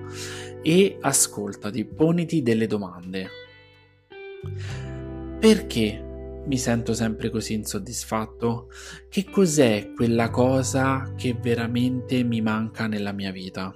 e 0.62 0.97
ascoltati, 1.00 1.85
poniti 1.85 2.41
delle 2.41 2.67
domande. 2.67 3.29
Perché 5.39 6.12
mi 6.45 6.57
sento 6.57 6.93
sempre 6.93 7.29
così 7.29 7.53
insoddisfatto? 7.53 8.69
Che 9.09 9.25
cos'è 9.29 9.91
quella 9.95 10.29
cosa 10.29 11.13
che 11.15 11.38
veramente 11.39 12.23
mi 12.23 12.41
manca 12.41 12.88
nella 12.88 13.12
mia 13.12 13.31
vita? 13.31 13.73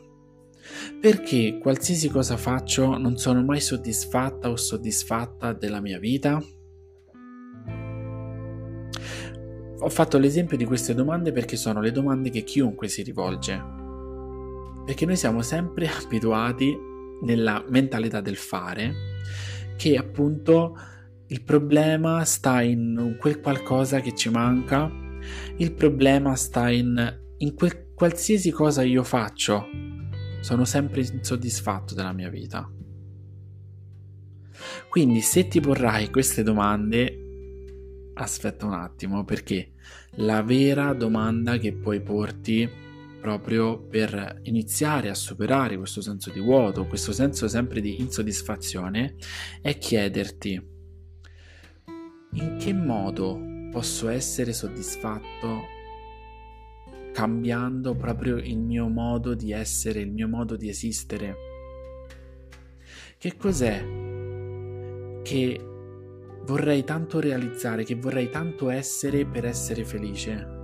Perché 1.00 1.59
qualsiasi 1.59 2.09
cosa 2.09 2.36
faccio 2.36 2.97
non 2.97 3.17
sono 3.17 3.43
mai 3.43 3.62
soddisfatta 3.62 4.50
o 4.50 4.55
soddisfatta 4.55 5.53
della 5.53 5.79
mia 5.79 6.00
vita? 6.00 6.41
Ho 9.79 9.89
fatto 9.89 10.17
l'esempio 10.17 10.57
di 10.57 10.65
queste 10.65 10.93
domande 10.93 11.31
perché 11.31 11.55
sono 11.55 11.79
le 11.79 11.91
domande 11.91 12.29
che 12.29 12.43
chiunque 12.43 12.88
si 12.88 13.03
rivolge. 13.03 13.63
Perché 14.86 15.05
noi 15.05 15.15
siamo 15.15 15.41
sempre 15.41 15.88
abituati 16.03 16.75
nella 17.21 17.63
mentalità 17.69 18.19
del 18.19 18.36
fare 18.36 18.93
che 19.77 19.95
appunto 19.95 20.75
il 21.29 21.43
problema 21.43 22.24
sta 22.24 22.62
in 22.62 23.17
quel 23.19 23.41
qualcosa 23.41 24.00
che 24.00 24.15
ci 24.15 24.29
manca, 24.29 24.89
il 25.57 25.74
problema 25.74 26.36
sta 26.36 26.69
in, 26.69 27.19
in 27.38 27.53
quel 27.53 27.93
qualsiasi 27.98 28.51
cosa 28.51 28.84
io 28.84 29.03
faccio. 29.03 29.65
Sono 30.41 30.65
sempre 30.65 31.01
insoddisfatto 31.01 31.96
della 31.96 32.13
mia 32.13 32.29
vita. 32.29 32.72
Quindi 34.88 35.22
se 35.22 35.48
ti 35.48 35.60
porrai 35.60 36.12
queste 36.12 36.43
domande, 36.43 38.12
aspetta 38.13 38.67
un 38.67 38.74
attimo 38.74 39.25
perché 39.25 39.74
la 40.17 40.43
vera 40.43 40.93
domanda 40.93 41.57
che 41.57 41.74
puoi 41.74 42.01
porti 42.01 42.69
proprio 43.19 43.79
per 43.79 44.41
iniziare 44.43 45.10
a 45.10 45.15
superare 45.15 45.75
questo 45.75 46.01
senso 46.01 46.29
di 46.29 46.39
vuoto, 46.39 46.86
questo 46.86 47.12
senso 47.12 47.48
sempre 47.48 47.81
di 47.81 48.00
insoddisfazione, 48.00 49.15
è 49.60 49.77
chiederti 49.79 50.75
in 52.31 52.57
che 52.60 52.74
modo 52.74 53.39
posso 53.72 54.10
essere 54.10 54.53
soddisfatto 54.53 55.75
cambiando 57.13 57.96
proprio 57.96 58.38
il 58.38 58.60
mio 58.60 58.88
modo 58.88 59.34
di 59.34 59.51
essere, 59.51 60.01
il 60.01 60.12
mio 60.12 60.27
modo 60.27 60.55
di 60.55 60.69
esistere? 60.69 61.36
Che 63.17 63.36
cos'è 63.36 63.84
che 65.24 65.62
vorrei 66.46 66.84
tanto 66.84 67.19
realizzare, 67.19 67.84
che 67.84 67.96
vorrei 67.96 68.29
tanto 68.29 68.69
essere 68.69 69.25
per 69.25 69.46
essere 69.46 69.84
felice. 69.84 70.55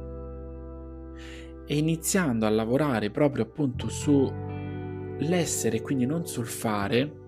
E 1.65 1.77
iniziando 1.77 2.45
a 2.45 2.49
lavorare 2.49 3.09
proprio 3.09 3.43
appunto 3.43 3.89
sull'essere, 3.89 5.81
quindi 5.81 6.05
non 6.05 6.25
sul 6.25 6.45
fare, 6.45 7.22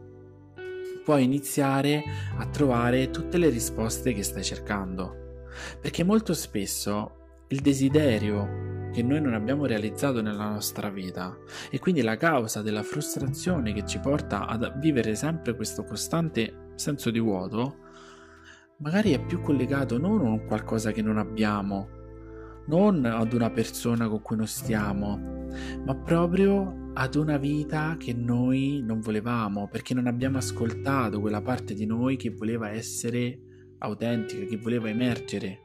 puoi 1.06 1.24
iniziare 1.24 2.04
a 2.38 2.48
trovare 2.48 3.12
tutte 3.12 3.38
le 3.38 3.50
risposte 3.50 4.12
che 4.12 4.24
stai 4.24 4.44
cercando. 4.44 5.44
Perché 5.80 6.04
molto 6.04 6.34
spesso 6.34 7.44
il 7.50 7.62
desiderio 7.62 8.90
che 8.92 9.04
noi 9.04 9.22
non 9.22 9.36
abbiamo 9.36 9.66
realizzato 9.66 10.22
nella 10.22 10.50
nostra 10.50 10.90
vita 10.90 11.38
e 11.70 11.80
quindi 11.80 12.02
la 12.02 12.18
causa 12.18 12.62
della 12.62 12.84
frustrazione 12.84 13.72
che 13.72 13.86
ci 13.86 14.00
porta 14.00 14.48
a 14.48 14.74
vivere 14.78 15.16
sempre 15.16 15.56
questo 15.56 15.84
costante 15.84 16.72
senso 16.76 17.12
di 17.12 17.20
vuoto 17.20 17.84
magari 18.78 19.14
è 19.14 19.24
più 19.24 19.42
collegato 19.42 19.98
non 19.98 20.26
a 20.26 20.46
qualcosa 20.46 20.92
che 20.92 21.02
non 21.02 21.18
abbiamo, 21.18 21.88
non 22.68 23.06
ad 23.06 23.34
una 23.34 23.50
persona 23.50 24.08
con 24.08 24.22
cui 24.22 24.36
non 24.36 24.48
stiamo, 24.48 25.35
ma 25.86 25.96
proprio 25.96 26.92
ad 26.94 27.16
una 27.16 27.38
vita 27.38 27.96
che 28.00 28.14
noi 28.14 28.82
non 28.84 29.02
volevamo 29.02 29.68
perché 29.68 29.94
non 29.94 30.08
abbiamo 30.08 30.38
ascoltato 30.38 31.20
quella 31.20 31.42
parte 31.42 31.74
di 31.74 31.86
noi 31.86 32.16
che 32.16 32.30
voleva 32.30 32.70
essere 32.70 33.40
autentica, 33.80 34.46
che 34.46 34.58
voleva 34.58 34.90
emergere. 34.90 35.60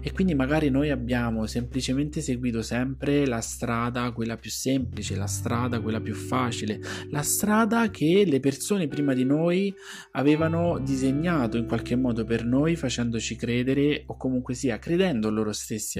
E 0.00 0.12
quindi 0.12 0.34
magari 0.34 0.70
noi 0.70 0.90
abbiamo 0.90 1.46
semplicemente 1.46 2.20
seguito 2.20 2.62
sempre 2.62 3.26
la 3.26 3.40
strada, 3.40 4.10
quella 4.12 4.36
più 4.36 4.50
semplice, 4.50 5.16
la 5.16 5.26
strada, 5.26 5.80
quella 5.80 6.00
più 6.00 6.14
facile, 6.14 6.80
la 7.10 7.22
strada 7.22 7.90
che 7.90 8.24
le 8.26 8.40
persone 8.40 8.88
prima 8.88 9.14
di 9.14 9.24
noi 9.24 9.74
avevano 10.12 10.78
disegnato 10.78 11.56
in 11.56 11.66
qualche 11.66 11.96
modo 11.96 12.24
per 12.24 12.44
noi, 12.44 12.76
facendoci 12.76 13.36
credere 13.36 14.04
o 14.06 14.16
comunque 14.16 14.54
sia 14.54 14.78
credendo 14.78 15.30
loro 15.30 15.52
stessi 15.52 15.98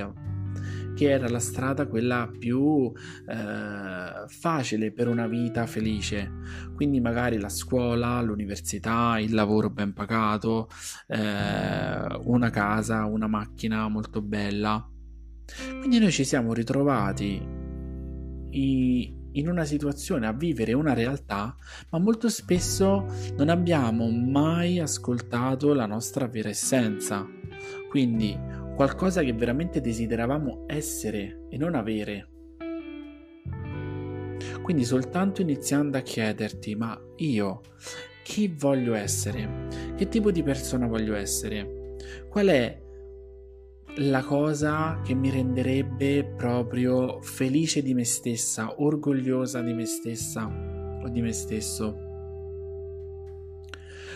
che 1.05 1.11
era 1.11 1.29
la 1.29 1.39
strada 1.39 1.87
quella 1.87 2.31
più 2.39 2.91
eh, 3.29 4.27
facile 4.27 4.91
per 4.93 5.09
una 5.09 5.27
vita 5.27 5.67
felice. 5.67 6.31
Quindi 6.75 7.01
magari 7.01 7.39
la 7.39 7.51
scuola, 7.51 8.23
l'università, 8.23 9.19
il 9.19 9.35
lavoro 9.35 9.69
ben 9.69 9.93
pagato, 9.93 10.69
eh, 11.07 12.19
una 12.25 12.51
casa, 12.51 13.05
una 13.05 13.27
macchina 13.27 13.87
molto 13.89 14.23
bella. 14.23 14.89
Quindi 15.79 15.99
noi 15.99 16.11
ci 16.11 16.25
siamo 16.25 16.55
ritrovati 16.55 17.63
in 18.57 19.49
una 19.49 19.65
situazione 19.65 20.27
a 20.27 20.33
vivere 20.33 20.73
una 20.73 20.95
realtà, 20.95 21.55
ma 21.91 21.99
molto 21.99 22.31
spesso 22.31 23.05
non 23.37 23.51
abbiamo 23.51 24.09
mai 24.09 24.79
ascoltato 24.79 25.75
la 25.75 25.87
nostra 25.87 26.29
vera 26.29 26.49
essenza. 26.49 27.27
Quindi 27.91 28.63
qualcosa 28.75 29.23
che 29.23 29.33
veramente 29.33 29.81
desideravamo 29.81 30.65
essere 30.67 31.47
e 31.49 31.57
non 31.57 31.75
avere. 31.75 32.29
Quindi 34.63 34.85
soltanto 34.85 35.43
iniziando 35.43 35.99
a 35.99 36.01
chiederti, 36.01 36.75
ma 36.75 36.99
io 37.17 37.61
chi 38.25 38.49
voglio 38.49 38.95
essere? 38.95 39.69
Che 39.95 40.09
tipo 40.09 40.31
di 40.31 40.43
persona 40.43 40.87
voglio 40.87 41.15
essere? 41.15 41.95
Qual 42.29 42.47
è 42.47 42.83
la 43.99 44.25
cosa 44.25 45.01
che 45.05 45.15
mi 45.15 45.31
renderebbe 45.31 46.25
proprio 46.37 47.21
felice 47.21 47.83
di 47.83 47.95
me 47.95 48.05
stessa, 48.05 48.81
orgogliosa 48.81 49.61
di 49.61 49.73
me 49.73 49.85
stessa 49.85 50.47
o 51.03 51.09
di 51.09 51.21
me 51.21 51.33
stesso? 51.33 52.14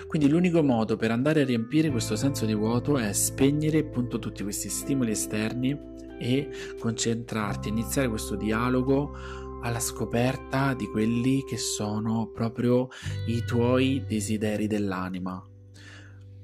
Quindi 0.09 0.31
l'unico 0.31 0.62
modo 0.62 0.97
per 0.97 1.11
andare 1.11 1.43
a 1.43 1.45
riempire 1.45 1.91
questo 1.91 2.17
senso 2.17 2.47
di 2.47 2.55
vuoto 2.55 2.97
è 2.97 3.12
spegnere 3.12 3.81
appunto 3.81 4.19
tutti 4.19 4.43
questi 4.43 4.71
stimoli 4.71 5.11
esterni 5.11 5.78
e 6.19 6.49
concentrarti, 6.80 7.69
iniziare 7.69 8.09
questo 8.09 8.35
dialogo 8.35 9.15
alla 9.61 9.80
scoperta 9.80 10.73
di 10.73 10.87
quelli 10.87 11.45
che 11.45 11.59
sono 11.59 12.30
proprio 12.32 12.89
i 13.26 13.45
tuoi 13.45 14.02
desideri 14.09 14.67
dell'anima. 14.67 15.47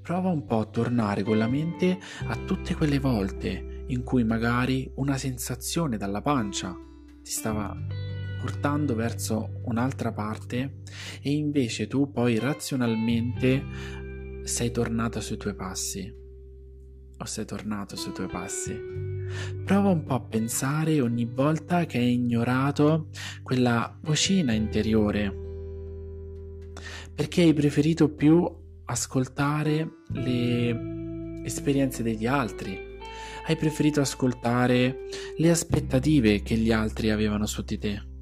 Prova 0.03 0.29
un 0.29 0.45
po' 0.45 0.59
a 0.59 0.67
tornare 0.67 1.23
con 1.23 1.39
la 1.39 1.49
mente 1.49 1.99
a 2.27 2.37
tutte 2.45 2.75
quelle 2.75 2.99
volte 2.99 3.85
in 3.87 4.03
cui 4.03 4.25
magari 4.25 4.93
una 4.97 5.17
sensazione 5.17 5.97
dalla 5.97 6.21
pancia 6.21 6.77
ti 7.23 7.31
stava 7.31 7.75
portando 8.45 8.95
verso 8.95 9.63
un'altra 9.63 10.13
parte 10.13 10.83
e 11.23 11.33
invece 11.33 11.87
tu 11.87 12.11
poi 12.13 12.39
razionalmente 12.39 13.65
sei 14.43 14.71
tornata 14.71 15.23
sui 15.23 15.39
tuoi 15.39 15.55
passi 15.55 16.15
o 17.17 17.25
sei 17.25 17.47
tornato 17.47 17.97
sui 17.97 18.13
tuoi 18.13 18.27
passi. 18.27 18.79
Prova 19.65 19.89
un 19.89 20.05
po' 20.05 20.17
a 20.17 20.21
pensare 20.21 21.01
ogni 21.01 21.25
volta 21.25 21.87
che 21.87 21.97
hai 21.97 22.13
ignorato 22.13 23.09
quella 23.43 23.99
vocina 24.03 24.53
interiore 24.53 25.35
perché 27.15 27.45
hai 27.45 27.55
preferito 27.55 28.11
più 28.11 28.47
ascoltare 28.85 29.89
le 30.09 31.43
esperienze 31.45 32.03
degli 32.03 32.27
altri, 32.27 32.79
hai 33.47 33.57
preferito 33.57 34.03
ascoltare 34.03 35.07
le 35.39 35.51
aspettative 35.51 36.43
che 36.43 36.57
gli 36.57 36.73
altri 36.73 37.11
avevano 37.11 37.47
su 37.47 37.63
di 37.63 37.79
te. 37.79 38.13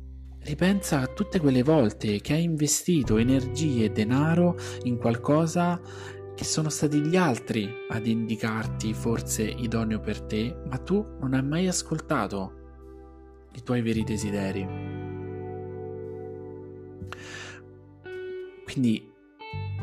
Ripensa 0.44 1.00
a 1.00 1.06
tutte 1.06 1.38
quelle 1.38 1.62
volte 1.62 2.20
che 2.20 2.32
hai 2.32 2.42
investito 2.42 3.16
energie 3.16 3.84
e 3.84 3.90
denaro 3.90 4.56
in 4.82 4.98
qualcosa 4.98 5.80
che 6.34 6.44
sono 6.44 6.68
stati 6.68 7.00
gli 7.00 7.16
altri 7.16 7.72
ad 7.88 8.06
indicarti 8.06 8.92
forse 8.92 9.44
idoneo 9.44 10.00
per 10.00 10.20
te, 10.22 10.56
ma 10.68 10.78
tu 10.78 11.06
non 11.20 11.34
hai 11.34 11.44
mai 11.44 11.68
ascoltato 11.68 12.60
i 13.52 13.62
tuoi 13.62 13.82
veri 13.82 14.02
desideri. 14.02 14.66
Quindi, 18.64 19.12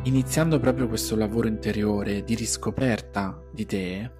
iniziando 0.04 0.60
proprio 0.60 0.88
questo 0.90 1.16
lavoro 1.16 1.48
interiore 1.48 2.24
di 2.24 2.36
riscoperta 2.36 3.42
di 3.54 3.66
te, 3.66 4.12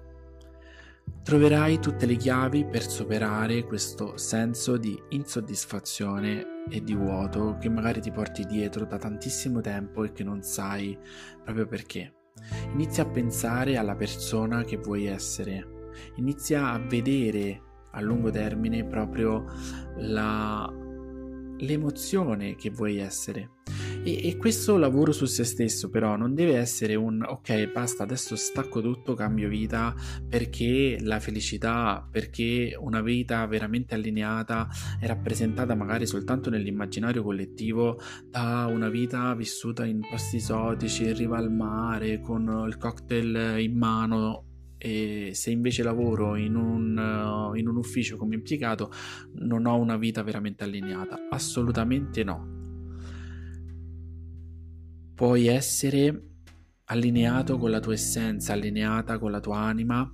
troverai 1.22 1.78
tutte 1.78 2.06
le 2.06 2.16
chiavi 2.16 2.64
per 2.64 2.88
superare 2.88 3.64
questo 3.64 4.16
senso 4.16 4.76
di 4.76 5.00
insoddisfazione 5.10 6.64
e 6.68 6.82
di 6.82 6.94
vuoto 6.94 7.56
che 7.60 7.68
magari 7.68 8.00
ti 8.00 8.10
porti 8.10 8.44
dietro 8.44 8.84
da 8.84 8.98
tantissimo 8.98 9.60
tempo 9.60 10.04
e 10.04 10.12
che 10.12 10.24
non 10.24 10.42
sai 10.42 10.98
proprio 11.42 11.66
perché. 11.66 12.14
Inizia 12.72 13.02
a 13.04 13.08
pensare 13.08 13.76
alla 13.76 13.94
persona 13.94 14.64
che 14.64 14.76
vuoi 14.76 15.06
essere, 15.06 15.90
inizia 16.16 16.70
a 16.70 16.78
vedere 16.78 17.62
a 17.92 18.00
lungo 18.00 18.30
termine 18.30 18.84
proprio 18.84 19.44
la, 19.96 20.72
l'emozione 21.58 22.54
che 22.54 22.70
vuoi 22.70 22.98
essere 22.98 23.50
e, 24.02 24.28
e, 24.28 24.36
questo 24.36 24.78
lavoro 24.78 25.12
su 25.12 25.26
se 25.26 25.44
stesso 25.44 25.90
però 25.90 26.16
non 26.16 26.34
deve 26.34 26.56
essere 26.56 26.94
un 26.94 27.22
ok 27.22 27.70
basta 27.70 28.02
adesso 28.02 28.34
stacco 28.34 28.80
tutto 28.80 29.14
cambio 29.14 29.48
vita 29.48 29.94
perché 30.26 30.98
la 31.00 31.20
felicità 31.20 32.06
perché 32.10 32.76
una 32.78 33.02
vita 33.02 33.44
veramente 33.46 33.94
allineata 33.94 34.68
è 34.98 35.06
rappresentata 35.06 35.74
magari 35.74 36.06
soltanto 36.06 36.48
nell'immaginario 36.48 37.22
collettivo 37.22 38.00
da 38.24 38.66
una 38.70 38.88
vita 38.88 39.34
vissuta 39.34 39.84
in 39.84 40.00
posti 40.00 40.36
esotici 40.36 41.04
in 41.04 41.14
riva 41.14 41.36
al 41.36 41.52
mare 41.52 42.20
con 42.20 42.64
il 42.66 42.78
cocktail 42.78 43.58
in 43.58 43.76
mano 43.76 44.44
e 44.78 45.32
se 45.34 45.50
invece 45.50 45.82
lavoro 45.82 46.36
in 46.36 46.54
un, 46.54 47.52
in 47.54 47.68
un 47.68 47.76
ufficio 47.76 48.16
come 48.16 48.36
impiegato 48.36 48.90
non 49.34 49.66
ho 49.66 49.76
una 49.76 49.98
vita 49.98 50.22
veramente 50.22 50.64
allineata. 50.64 51.28
Assolutamente 51.28 52.24
no 52.24 52.59
puoi 55.20 55.48
essere 55.48 56.28
allineato 56.84 57.58
con 57.58 57.70
la 57.70 57.78
tua 57.78 57.92
essenza, 57.92 58.54
allineata 58.54 59.18
con 59.18 59.30
la 59.30 59.40
tua 59.40 59.58
anima, 59.58 60.10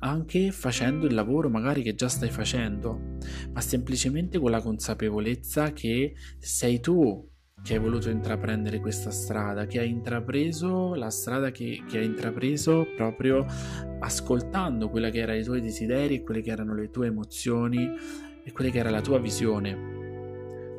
anche 0.00 0.50
facendo 0.50 1.06
il 1.06 1.14
lavoro 1.14 1.48
magari 1.48 1.80
che 1.80 1.94
già 1.94 2.10
stai 2.10 2.28
facendo, 2.28 3.16
ma 3.54 3.62
semplicemente 3.62 4.38
con 4.38 4.50
la 4.50 4.60
consapevolezza 4.60 5.72
che 5.72 6.12
sei 6.38 6.78
tu 6.78 7.26
che 7.62 7.72
hai 7.72 7.80
voluto 7.80 8.10
intraprendere 8.10 8.80
questa 8.80 9.10
strada, 9.10 9.64
che 9.64 9.78
hai 9.78 9.88
intrapreso 9.88 10.94
la 10.94 11.08
strada 11.08 11.50
che, 11.50 11.82
che 11.88 11.96
hai 11.96 12.04
intrapreso 12.04 12.86
proprio 12.94 13.46
ascoltando 14.00 14.90
quella 14.90 15.08
che 15.08 15.20
erano 15.20 15.38
i 15.38 15.44
tuoi 15.44 15.62
desideri, 15.62 16.22
quelle 16.22 16.42
che 16.42 16.50
erano 16.50 16.74
le 16.74 16.90
tue 16.90 17.06
emozioni 17.06 17.88
e 18.44 18.52
quella 18.52 18.70
che 18.70 18.78
era 18.78 18.90
la 18.90 19.00
tua 19.00 19.18
visione 19.18 19.99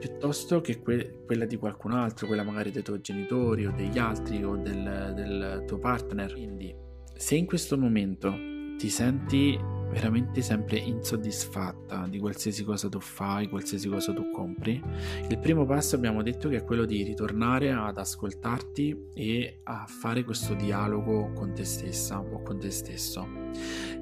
piuttosto 0.02 0.62
che 0.62 0.80
que- 0.80 1.22
quella 1.28 1.46
di 1.46 1.58
qualcun 1.58 1.92
altro, 1.92 2.26
quella 2.26 2.42
magari 2.42 2.72
dei 2.72 2.82
tuoi 2.82 3.02
genitori 3.02 3.68
o 3.68 3.72
degli 3.72 4.00
altri 4.00 4.44
o 4.44 4.56
del, 4.56 5.14
del 5.16 5.64
tuo 5.68 5.78
partner. 5.78 6.34
Quindi, 6.34 6.76
se 7.16 7.36
in 7.36 7.46
questo 7.46 7.78
momento 7.78 8.34
ti 8.78 8.90
senti 8.90 9.56
veramente 9.92 10.42
sempre 10.42 10.78
insoddisfatta 10.78 12.08
di 12.08 12.18
qualsiasi 12.18 12.64
cosa 12.64 12.90
tu 12.90 13.00
fai, 13.00 13.48
qualsiasi 13.48 13.88
cosa 13.90 14.12
tu 14.12 14.32
compri, 14.32 14.82
il 15.30 15.38
primo 15.38 15.66
passo 15.66 15.96
abbiamo 15.96 16.24
detto 16.24 16.50
che 16.50 16.58
è 16.58 16.64
quello 16.64 16.86
di 16.86 17.04
ritornare 17.04 17.72
ad 17.72 17.98
ascoltarti 17.98 19.10
e 19.14 19.60
a 19.64 19.86
fare 19.86 20.24
questo 20.24 20.56
dialogo 20.56 21.32
con 21.34 21.54
te 21.54 21.64
stessa 21.64 22.20
o 22.20 22.42
con 22.42 22.58
te 22.58 22.72
stesso. 22.72 23.28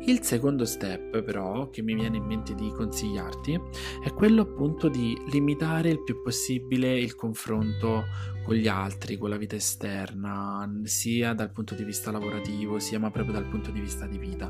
Il 0.10 0.24
secondo 0.24 0.66
step 0.66 1.22
però 1.22 1.70
che 1.70 1.84
mi 1.84 1.94
viene 1.94 2.18
in 2.18 2.24
mente 2.24 2.56
di 2.56 2.72
consigliarti 2.72 3.62
è 4.04 4.12
quello 4.12 4.42
appunto 4.42 4.90
di 4.90 5.16
limitare 5.28 5.92
il 5.92 6.02
più 6.02 6.24
possibile 6.24 6.98
il 6.98 7.14
confronto 7.14 8.06
con 8.44 8.56
gli 8.56 8.68
altri, 8.68 9.18
con 9.18 9.30
la 9.30 9.38
vita 9.38 9.56
esterna, 9.56 10.70
sia 10.84 11.34
dal 11.34 11.52
punto 11.52 11.76
di 11.76 11.84
vista 11.84 12.12
lavorativo, 12.12 12.80
sia 12.80 13.00
ma 13.00 13.12
proprio 13.12 13.34
dal 13.34 13.48
punto 13.48 13.72
di 13.72 13.80
vista 13.80 14.06
di 14.08 14.18
vita. 14.18 14.50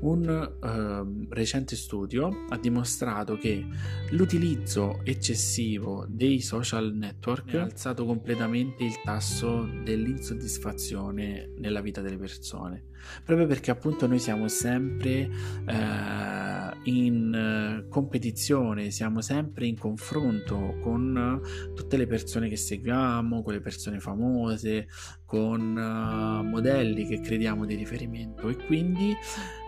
Un 0.00 0.28
eh, 0.28 1.26
recente 1.34 1.76
studio 1.76 2.44
ha 2.48 2.58
dimostrato 2.58 3.36
che 3.36 3.66
l'utilizzo 4.10 5.00
eccessivo 5.04 6.06
dei 6.08 6.40
social 6.40 6.94
network 6.94 7.54
ha 7.54 7.62
alzato 7.62 8.04
completamente 8.04 8.84
il 8.84 9.00
tasso 9.04 9.68
dell'insoddisfazione 9.82 11.50
nella 11.58 11.80
vita 11.80 12.00
delle 12.00 12.16
persone, 12.16 12.84
proprio 13.24 13.46
perché 13.46 13.70
appunto 13.70 14.06
noi 14.06 14.18
siamo 14.18 14.48
sempre 14.48 15.30
eh, 15.66 16.47
in 16.84 17.86
competizione, 17.88 18.90
siamo 18.90 19.20
sempre 19.20 19.66
in 19.66 19.78
confronto 19.78 20.78
con 20.80 21.40
tutte 21.74 21.96
le 21.96 22.06
persone 22.06 22.48
che 22.48 22.56
seguiamo, 22.56 23.42
con 23.42 23.52
le 23.52 23.60
persone 23.60 24.00
famose, 24.00 24.88
con 25.28 25.60
uh, 25.76 26.42
modelli 26.42 27.06
che 27.06 27.20
crediamo 27.20 27.66
di 27.66 27.74
riferimento 27.74 28.48
e 28.48 28.56
quindi 28.56 29.14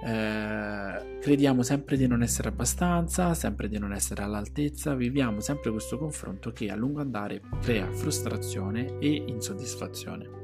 eh, 0.03 1.19
crediamo 1.21 1.63
sempre 1.63 1.99
di 1.99 2.07
non 2.07 2.23
essere 2.23 2.49
abbastanza, 2.49 3.35
sempre 3.35 3.69
di 3.69 3.79
non 3.79 3.93
essere 3.93 4.23
all'altezza, 4.23 4.95
viviamo 4.95 5.41
sempre 5.41 5.71
questo 5.71 5.99
confronto 5.99 6.51
che 6.51 6.71
a 6.71 6.77
lungo 6.77 7.01
andare 7.01 7.43
crea 7.61 7.93
frustrazione 7.93 8.99
e 9.01 9.25
insoddisfazione. 9.27 10.39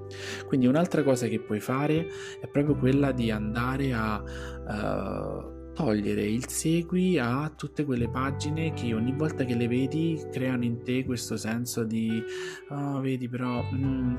Quindi 0.46 0.66
un'altra 0.66 1.02
cosa 1.02 1.26
che 1.26 1.40
puoi 1.40 1.60
fare 1.60 2.06
è 2.40 2.46
proprio 2.48 2.76
quella 2.76 3.10
di 3.12 3.30
andare 3.30 3.92
a 3.94 4.22
uh, 4.22 5.55
togliere 5.76 6.22
il 6.22 6.48
segui 6.48 7.18
a 7.18 7.52
tutte 7.54 7.84
quelle 7.84 8.08
pagine 8.08 8.72
che 8.72 8.94
ogni 8.94 9.12
volta 9.12 9.44
che 9.44 9.54
le 9.54 9.68
vedi 9.68 10.18
creano 10.32 10.64
in 10.64 10.82
te 10.82 11.04
questo 11.04 11.36
senso 11.36 11.84
di 11.84 12.22
oh, 12.70 13.00
vedi 13.00 13.28
però 13.28 13.62
mm, 13.62 14.16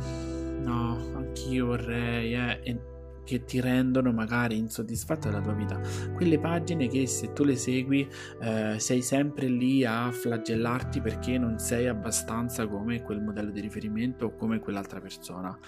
no 0.62 1.15
anch'io 1.15 1.65
vorrei 1.65 2.36
eh, 2.36 2.60
e 2.62 2.80
che 3.24 3.43
ti 3.43 3.60
rendono 3.60 4.13
magari 4.13 4.58
insoddisfatto 4.58 5.28
della 5.28 5.41
tua 5.41 5.52
vita. 5.52 5.78
Quelle 6.15 6.39
pagine 6.39 6.88
che 6.88 7.06
se 7.08 7.34
tu 7.34 7.43
le 7.43 7.58
segui 7.58 8.08
eh, 8.41 8.80
sei 8.80 9.02
sempre 9.02 9.48
lì 9.48 9.84
a 9.84 10.10
flagellarti 10.12 11.02
perché 11.02 11.38
non 11.38 11.60
sei 11.60 11.88
abbastanza 11.88 12.65
come 12.67 13.02
quel 13.02 13.22
modello 13.22 13.52
di 13.52 13.60
riferimento 13.60 14.28
o 14.28 14.36
come 14.38 14.60
quell'altra 14.60 15.02
persona 15.02 15.60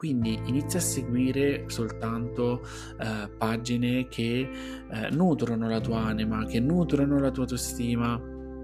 quindi 0.00 0.40
inizia 0.46 0.78
a 0.78 0.82
seguire 0.82 1.64
soltanto 1.68 2.62
eh, 2.98 3.28
pagine 3.36 4.08
che 4.08 4.48
eh, 4.90 5.10
nutrono 5.10 5.68
la 5.68 5.78
tua 5.78 5.98
anima, 5.98 6.46
che 6.46 6.58
nutrono 6.58 7.18
la 7.18 7.30
tua 7.30 7.42
autostima 7.42 8.18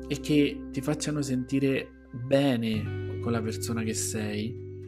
e 0.08 0.18
che 0.20 0.68
ti 0.70 0.80
facciano 0.80 1.20
sentire 1.20 2.06
bene 2.10 3.18
con 3.20 3.32
la 3.32 3.42
persona 3.42 3.82
che 3.82 3.92
sei, 3.92 4.80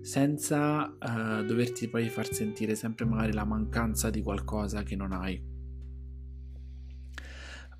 senza 0.00 0.96
eh, 0.96 1.44
doverti 1.44 1.88
poi 1.88 2.08
far 2.08 2.32
sentire 2.32 2.76
sempre 2.76 3.04
magari 3.04 3.32
la 3.32 3.44
mancanza 3.44 4.08
di 4.08 4.22
qualcosa 4.22 4.84
che 4.84 4.94
non 4.94 5.10
hai. 5.10 5.42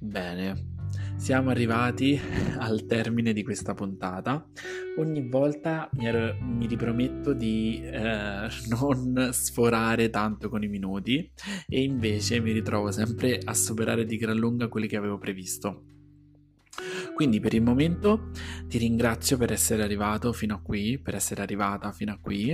Bene, 0.00 0.74
siamo 1.16 1.50
arrivati 1.50 2.18
al 2.58 2.86
termine 2.86 3.32
di 3.32 3.42
questa 3.42 3.74
puntata. 3.74 4.48
Ogni 4.98 5.28
volta 5.28 5.88
mi, 5.94 6.06
ero, 6.06 6.36
mi 6.40 6.66
riprometto 6.66 7.32
di 7.32 7.80
eh, 7.82 8.48
non 8.68 9.30
sforare 9.32 10.10
tanto 10.10 10.48
con 10.48 10.62
i 10.62 10.68
minuti 10.68 11.30
e 11.68 11.82
invece 11.82 12.40
mi 12.40 12.52
ritrovo 12.52 12.90
sempre 12.90 13.40
a 13.42 13.54
superare 13.54 14.04
di 14.04 14.16
gran 14.16 14.36
lunga 14.36 14.68
quelli 14.68 14.86
che 14.86 14.96
avevo 14.96 15.18
previsto. 15.18 15.84
Quindi 17.14 17.40
per 17.40 17.54
il 17.54 17.62
momento 17.62 18.30
ti 18.66 18.76
ringrazio 18.76 19.38
per 19.38 19.50
essere 19.50 19.82
arrivato 19.82 20.34
fino 20.34 20.54
a 20.54 20.60
qui, 20.60 20.98
per 20.98 21.14
essere 21.14 21.40
arrivata 21.40 21.90
fino 21.92 22.12
a 22.12 22.18
qui 22.20 22.50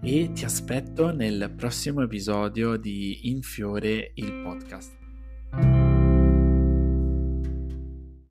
e 0.00 0.30
ti 0.32 0.44
aspetto 0.44 1.12
nel 1.12 1.52
prossimo 1.56 2.02
episodio 2.02 2.76
di 2.76 3.28
Infiore 3.28 4.12
il 4.14 4.32
podcast. 4.44 5.85